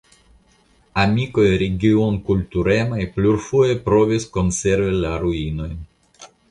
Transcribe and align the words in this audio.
Amikoj 1.01 1.45
regionkulturemaj 1.63 3.05
plurfoje 3.19 3.79
provis 3.87 4.27
konservi 4.39 5.01
la 5.07 5.15
ruinojn. 5.27 5.81